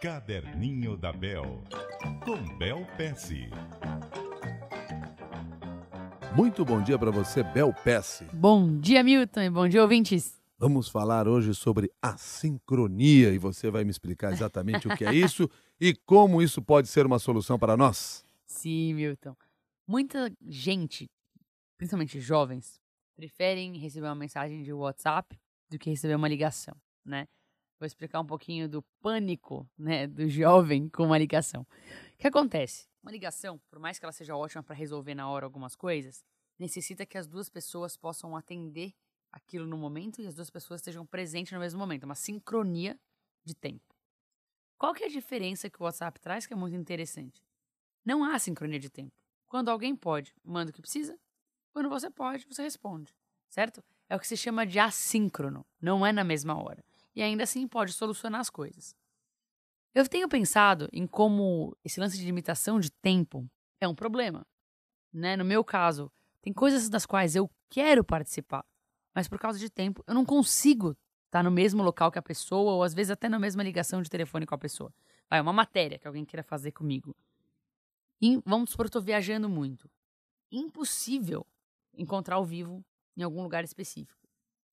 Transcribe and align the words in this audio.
Caderninho 0.00 0.96
da 0.96 1.12
Bel, 1.12 1.60
com 2.24 2.56
Bel 2.56 2.86
Pesce. 2.96 3.50
Muito 6.36 6.64
bom 6.64 6.80
dia 6.80 6.96
para 6.96 7.10
você, 7.10 7.42
Bel 7.42 7.74
Pesce. 7.74 8.24
Bom 8.32 8.78
dia, 8.78 9.02
Milton, 9.02 9.40
e 9.42 9.50
bom 9.50 9.68
dia, 9.68 9.82
ouvintes. 9.82 10.40
Vamos 10.56 10.88
falar 10.88 11.26
hoje 11.26 11.52
sobre 11.52 11.90
assincronia 12.00 13.30
e 13.30 13.38
você 13.38 13.72
vai 13.72 13.82
me 13.82 13.90
explicar 13.90 14.32
exatamente 14.32 14.86
o 14.86 14.96
que 14.96 15.04
é 15.04 15.12
isso 15.12 15.50
e 15.80 15.92
como 15.92 16.40
isso 16.40 16.62
pode 16.62 16.86
ser 16.86 17.04
uma 17.04 17.18
solução 17.18 17.58
para 17.58 17.76
nós. 17.76 18.24
Sim, 18.46 18.94
Milton. 18.94 19.34
Muita 19.84 20.32
gente, 20.46 21.10
principalmente 21.76 22.20
jovens, 22.20 22.80
preferem 23.16 23.76
receber 23.76 24.06
uma 24.06 24.14
mensagem 24.14 24.62
de 24.62 24.72
WhatsApp 24.72 25.36
do 25.68 25.76
que 25.76 25.90
receber 25.90 26.14
uma 26.14 26.28
ligação, 26.28 26.76
né? 27.04 27.26
Vou 27.78 27.86
explicar 27.86 28.20
um 28.20 28.26
pouquinho 28.26 28.68
do 28.68 28.82
pânico, 29.00 29.68
né, 29.78 30.08
do 30.08 30.28
jovem 30.28 30.88
com 30.88 31.04
uma 31.04 31.16
ligação. 31.16 31.62
O 31.62 32.16
que 32.18 32.26
acontece? 32.26 32.88
Uma 33.00 33.12
ligação, 33.12 33.60
por 33.70 33.78
mais 33.78 33.98
que 33.98 34.04
ela 34.04 34.12
seja 34.12 34.36
ótima 34.36 34.64
para 34.64 34.74
resolver 34.74 35.14
na 35.14 35.30
hora 35.30 35.46
algumas 35.46 35.76
coisas, 35.76 36.24
necessita 36.58 37.06
que 37.06 37.16
as 37.16 37.28
duas 37.28 37.48
pessoas 37.48 37.96
possam 37.96 38.36
atender 38.36 38.92
aquilo 39.30 39.64
no 39.64 39.78
momento 39.78 40.20
e 40.20 40.26
as 40.26 40.34
duas 40.34 40.50
pessoas 40.50 40.80
estejam 40.80 41.06
presentes 41.06 41.52
no 41.52 41.60
mesmo 41.60 41.78
momento, 41.78 42.02
uma 42.02 42.16
sincronia 42.16 42.98
de 43.44 43.54
tempo. 43.54 43.94
Qual 44.76 44.92
que 44.92 45.04
é 45.04 45.06
a 45.06 45.10
diferença 45.10 45.70
que 45.70 45.80
o 45.80 45.84
WhatsApp 45.84 46.20
traz 46.20 46.46
que 46.46 46.52
é 46.52 46.56
muito 46.56 46.74
interessante? 46.74 47.44
Não 48.04 48.24
há 48.24 48.36
sincronia 48.40 48.80
de 48.80 48.90
tempo. 48.90 49.14
Quando 49.46 49.68
alguém 49.68 49.94
pode, 49.94 50.34
manda 50.42 50.70
o 50.70 50.74
que 50.74 50.80
precisa. 50.80 51.16
Quando 51.72 51.88
você 51.88 52.10
pode, 52.10 52.44
você 52.46 52.62
responde, 52.62 53.14
certo? 53.48 53.84
É 54.08 54.16
o 54.16 54.18
que 54.18 54.26
se 54.26 54.36
chama 54.36 54.66
de 54.66 54.80
assíncrono, 54.80 55.64
não 55.80 56.04
é 56.04 56.12
na 56.12 56.24
mesma 56.24 56.60
hora 56.60 56.87
e 57.18 57.22
ainda 57.22 57.42
assim 57.42 57.66
pode 57.66 57.92
solucionar 57.92 58.40
as 58.40 58.48
coisas. 58.48 58.94
Eu 59.92 60.08
tenho 60.08 60.28
pensado 60.28 60.88
em 60.92 61.04
como 61.04 61.76
esse 61.84 61.98
lance 61.98 62.16
de 62.16 62.24
limitação 62.24 62.78
de 62.78 62.92
tempo 62.92 63.50
é 63.80 63.88
um 63.88 63.94
problema. 63.94 64.46
Né? 65.12 65.36
No 65.36 65.44
meu 65.44 65.64
caso, 65.64 66.12
tem 66.40 66.52
coisas 66.52 66.88
das 66.88 67.04
quais 67.04 67.34
eu 67.34 67.50
quero 67.68 68.04
participar, 68.04 68.64
mas 69.12 69.26
por 69.26 69.36
causa 69.36 69.58
de 69.58 69.68
tempo 69.68 70.04
eu 70.06 70.14
não 70.14 70.24
consigo 70.24 70.96
estar 71.26 71.42
no 71.42 71.50
mesmo 71.50 71.82
local 71.82 72.12
que 72.12 72.20
a 72.20 72.22
pessoa, 72.22 72.74
ou 72.74 72.84
às 72.84 72.94
vezes 72.94 73.10
até 73.10 73.28
na 73.28 73.40
mesma 73.40 73.64
ligação 73.64 74.00
de 74.00 74.08
telefone 74.08 74.46
com 74.46 74.54
a 74.54 74.58
pessoa. 74.58 74.94
Vai, 75.28 75.40
uma 75.40 75.52
matéria 75.52 75.98
que 75.98 76.06
alguém 76.06 76.24
queira 76.24 76.44
fazer 76.44 76.70
comigo. 76.70 77.16
E 78.22 78.40
vamos 78.46 78.70
supor 78.70 78.84
eu 78.84 78.90
estou 78.90 79.02
viajando 79.02 79.48
muito. 79.48 79.90
Impossível 80.52 81.44
encontrar 81.92 82.36
ao 82.36 82.44
vivo 82.44 82.84
em 83.16 83.24
algum 83.24 83.42
lugar 83.42 83.64
específico. 83.64 84.27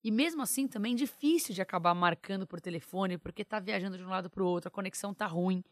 E 0.06 0.12
mesmo 0.12 0.44
assim, 0.44 0.68
também 0.68 0.96
difícil 0.96 1.52
de 1.52 1.64
acabar 1.64 1.96
marcando 1.96 2.46
por 2.46 2.62
telefone, 2.62 3.18
porque 3.18 3.44
tá 3.44 3.60
viajando 3.60 3.98
de 3.98 4.04
um 4.04 4.08
lado 4.10 4.30
para 4.30 4.44
o 4.44 4.46
outro, 4.46 4.68
a 4.68 4.72
conexão 4.72 5.16
tá 5.16 5.26
ruim. 5.26 5.64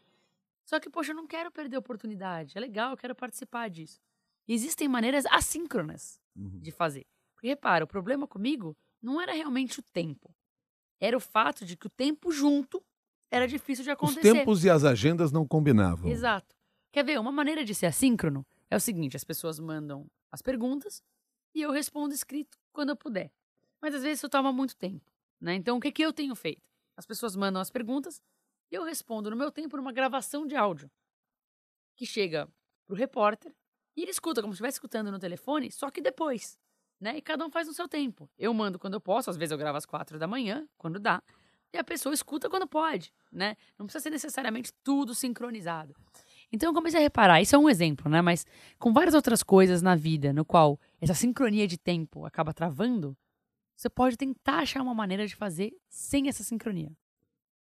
Só 0.64 0.80
que, 0.80 0.90
poxa, 0.90 1.12
eu 1.12 1.14
não 1.14 1.24
quero 1.24 1.52
perder 1.52 1.76
a 1.76 1.78
oportunidade. 1.78 2.58
É 2.58 2.60
legal, 2.60 2.90
eu 2.90 2.96
quero 2.96 3.14
participar 3.14 3.70
disso. 3.70 4.00
Existem 4.48 4.88
maneiras 4.88 5.24
assíncronas 5.26 6.20
uhum. 6.34 6.58
de 6.58 6.72
fazer. 6.72 7.06
Porque 7.32 7.46
repara, 7.46 7.84
o 7.84 7.86
problema 7.86 8.26
comigo 8.26 8.76
não 9.00 9.20
era 9.20 9.32
realmente 9.32 9.78
o 9.78 9.82
tempo. 9.84 10.34
Era 10.98 11.16
o 11.16 11.20
fato 11.20 11.64
de 11.64 11.76
que 11.76 11.86
o 11.86 11.90
tempo 11.90 12.32
junto 12.32 12.82
era 13.30 13.46
difícil 13.46 13.84
de 13.84 13.92
acontecer. 13.92 14.32
Os 14.32 14.38
tempos 14.38 14.64
e 14.64 14.70
as 14.70 14.82
agendas 14.82 15.30
não 15.30 15.46
combinavam. 15.46 16.10
Exato. 16.10 16.56
Quer 16.90 17.04
ver? 17.04 17.20
Uma 17.20 17.30
maneira 17.30 17.64
de 17.64 17.72
ser 17.72 17.86
assíncrono 17.86 18.44
é 18.68 18.74
o 18.74 18.80
seguinte: 18.80 19.16
as 19.16 19.22
pessoas 19.22 19.60
mandam 19.60 20.10
as 20.32 20.42
perguntas 20.42 21.04
e 21.54 21.62
eu 21.62 21.70
respondo 21.70 22.12
escrito 22.12 22.58
quando 22.72 22.88
eu 22.88 22.96
puder. 22.96 23.30
Mas 23.84 23.94
às 23.94 24.02
vezes 24.02 24.20
isso 24.20 24.30
toma 24.30 24.50
muito 24.50 24.74
tempo. 24.74 25.12
Né? 25.38 25.56
Então, 25.56 25.76
o 25.76 25.80
que, 25.80 25.92
que 25.92 26.00
eu 26.00 26.10
tenho 26.10 26.34
feito? 26.34 26.66
As 26.96 27.04
pessoas 27.04 27.36
mandam 27.36 27.60
as 27.60 27.68
perguntas 27.68 28.22
e 28.72 28.74
eu 28.74 28.82
respondo 28.82 29.28
no 29.28 29.36
meu 29.36 29.50
tempo 29.50 29.76
numa 29.76 29.92
gravação 29.92 30.46
de 30.46 30.56
áudio 30.56 30.90
que 31.94 32.06
chega 32.06 32.48
pro 32.86 32.96
repórter 32.96 33.54
e 33.94 34.00
ele 34.00 34.10
escuta 34.10 34.40
como 34.40 34.54
se 34.54 34.56
estivesse 34.56 34.76
escutando 34.76 35.12
no 35.12 35.18
telefone, 35.18 35.70
só 35.70 35.90
que 35.90 36.00
depois. 36.00 36.58
Né? 36.98 37.18
E 37.18 37.20
cada 37.20 37.44
um 37.44 37.50
faz 37.50 37.66
no 37.68 37.74
seu 37.74 37.86
tempo. 37.86 38.26
Eu 38.38 38.54
mando 38.54 38.78
quando 38.78 38.94
eu 38.94 39.02
posso, 39.02 39.28
às 39.28 39.36
vezes 39.36 39.52
eu 39.52 39.58
gravo 39.58 39.76
às 39.76 39.84
quatro 39.84 40.18
da 40.18 40.26
manhã, 40.26 40.66
quando 40.78 40.98
dá, 40.98 41.22
e 41.70 41.76
a 41.76 41.84
pessoa 41.84 42.14
escuta 42.14 42.48
quando 42.48 42.66
pode, 42.66 43.12
né? 43.30 43.54
Não 43.78 43.84
precisa 43.84 44.04
ser 44.04 44.10
necessariamente 44.10 44.72
tudo 44.82 45.14
sincronizado. 45.14 45.94
Então 46.50 46.70
eu 46.70 46.74
comecei 46.74 47.00
a 47.00 47.02
reparar, 47.02 47.42
isso 47.42 47.54
é 47.54 47.58
um 47.58 47.68
exemplo, 47.68 48.08
né? 48.08 48.22
Mas 48.22 48.46
com 48.78 48.94
várias 48.94 49.14
outras 49.14 49.42
coisas 49.42 49.82
na 49.82 49.94
vida, 49.94 50.32
no 50.32 50.42
qual 50.42 50.80
essa 51.02 51.12
sincronia 51.12 51.66
de 51.66 51.76
tempo 51.76 52.24
acaba 52.24 52.54
travando, 52.54 53.14
você 53.76 53.88
pode 53.88 54.16
tentar 54.16 54.58
achar 54.58 54.82
uma 54.82 54.94
maneira 54.94 55.26
de 55.26 55.34
fazer 55.34 55.72
sem 55.88 56.28
essa 56.28 56.42
sincronia. 56.42 56.92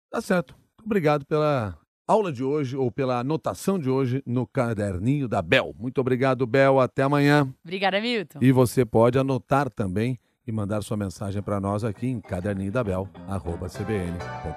Tá 0.09 0.21
certo. 0.21 0.55
Obrigado 0.83 1.25
pela 1.25 1.77
aula 2.07 2.31
de 2.31 2.43
hoje 2.43 2.75
ou 2.75 2.91
pela 2.91 3.19
anotação 3.19 3.79
de 3.79 3.89
hoje 3.89 4.21
no 4.25 4.45
caderninho 4.45 5.27
da 5.27 5.41
Bel. 5.41 5.73
Muito 5.77 6.01
obrigado, 6.01 6.45
Bel. 6.45 6.79
Até 6.79 7.03
amanhã. 7.03 7.53
Obrigada, 7.63 8.01
Milton. 8.01 8.39
E 8.41 8.51
você 8.51 8.85
pode 8.85 9.17
anotar 9.17 9.69
também 9.69 10.19
e 10.45 10.51
mandar 10.51 10.81
sua 10.81 10.97
mensagem 10.97 11.41
para 11.41 11.59
nós 11.59 11.83
aqui 11.83 12.07
em 12.07 12.19
caderninho 12.19 12.71
da 12.71 12.83
Bel, 12.83 13.07
cbn.com.br. 13.69 14.51